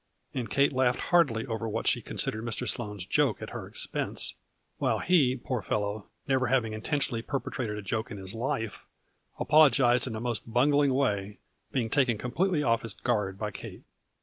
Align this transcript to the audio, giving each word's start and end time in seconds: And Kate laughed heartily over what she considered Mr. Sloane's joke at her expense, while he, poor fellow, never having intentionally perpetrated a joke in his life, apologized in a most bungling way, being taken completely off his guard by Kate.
And 0.33 0.49
Kate 0.49 0.73
laughed 0.73 0.99
heartily 0.99 1.45
over 1.45 1.69
what 1.69 1.85
she 1.85 2.01
considered 2.01 2.43
Mr. 2.43 2.67
Sloane's 2.67 3.05
joke 3.05 3.39
at 3.39 3.51
her 3.51 3.67
expense, 3.67 4.33
while 4.79 4.97
he, 4.97 5.35
poor 5.35 5.61
fellow, 5.61 6.07
never 6.27 6.47
having 6.47 6.73
intentionally 6.73 7.21
perpetrated 7.21 7.77
a 7.77 7.83
joke 7.83 8.09
in 8.09 8.17
his 8.17 8.33
life, 8.33 8.87
apologized 9.39 10.07
in 10.07 10.15
a 10.15 10.19
most 10.19 10.51
bungling 10.51 10.95
way, 10.95 11.37
being 11.71 11.87
taken 11.87 12.17
completely 12.17 12.63
off 12.63 12.81
his 12.81 12.95
guard 12.95 13.37
by 13.37 13.51
Kate. 13.51 13.83